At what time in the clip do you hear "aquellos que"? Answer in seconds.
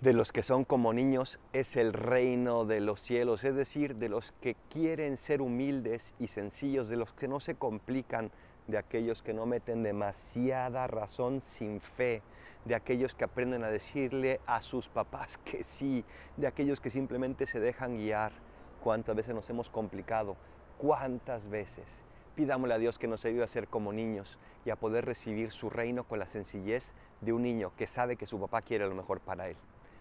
8.78-9.34, 12.76-13.24, 16.46-16.90